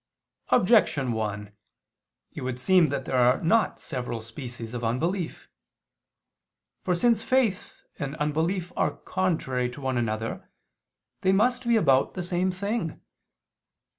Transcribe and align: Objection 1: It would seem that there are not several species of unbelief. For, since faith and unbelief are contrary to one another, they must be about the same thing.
Objection 0.49 1.11
1: 1.11 1.51
It 2.33 2.41
would 2.41 2.59
seem 2.59 2.89
that 2.89 3.05
there 3.05 3.15
are 3.19 3.39
not 3.43 3.79
several 3.79 4.19
species 4.19 4.73
of 4.73 4.83
unbelief. 4.83 5.47
For, 6.83 6.95
since 6.95 7.21
faith 7.21 7.83
and 7.99 8.15
unbelief 8.15 8.73
are 8.75 8.97
contrary 8.97 9.69
to 9.69 9.79
one 9.81 9.99
another, 9.99 10.49
they 11.21 11.31
must 11.33 11.67
be 11.67 11.75
about 11.75 12.15
the 12.15 12.23
same 12.23 12.49
thing. 12.49 12.99